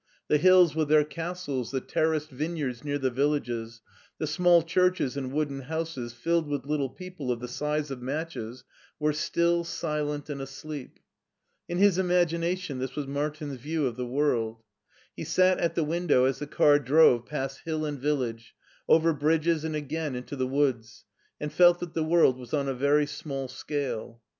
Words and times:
The 0.29 0.39
hills 0.39 0.71
SCHWARZWALD 0.71 0.73
^47 0.73 0.75
with 0.79 0.89
their 0.89 1.03
castles, 1.03 1.69
the 1.71 1.79
terraced 1.79 2.29
vineyards 2.31 2.83
near 2.83 2.97
the 2.97 3.11
vil 3.11 3.39
lages, 3.39 3.81
the 4.17 4.25
small 4.25 4.63
churches 4.63 5.15
and 5.15 5.31
wooden 5.31 5.59
houses 5.59 6.11
filled 6.11 6.47
with 6.47 6.65
little 6.65 6.89
people 6.89 7.31
of 7.31 7.39
the 7.39 7.47
size 7.47 7.91
of 7.91 8.01
matches, 8.01 8.63
were 8.97 9.13
still, 9.13 9.63
silent, 9.63 10.27
and 10.27 10.41
asleep. 10.41 10.97
In 11.69 11.77
his 11.77 11.99
imagination 11.99 12.79
this 12.79 12.95
was 12.95 13.05
Martin's 13.05 13.57
view 13.59 13.85
of 13.85 13.95
the 13.95 14.07
world. 14.07 14.63
He 15.15 15.23
sat 15.23 15.59
at 15.59 15.75
the 15.75 15.83
window 15.83 16.25
as 16.25 16.39
the 16.39 16.47
car 16.47 16.79
drove 16.79 17.27
past 17.27 17.59
hill 17.65 17.85
and 17.85 17.99
village, 17.99 18.55
over 18.89 19.13
bridges 19.13 19.63
and 19.63 19.75
again 19.75 20.15
into 20.15 20.35
the 20.35 20.47
woods, 20.47 21.05
and 21.39 21.53
felt 21.53 21.79
that 21.79 21.93
the 21.93 22.01
world 22.03 22.39
was 22.39 22.55
on 22.55 22.67
a 22.67 22.73
very 22.73 23.05
small 23.05 23.47
scale. 23.47 24.19